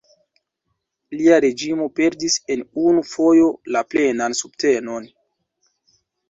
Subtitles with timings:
[1.17, 2.63] Lia reĝimo perdis en
[2.93, 3.45] unu fojo
[3.77, 5.07] la plenan subtenon.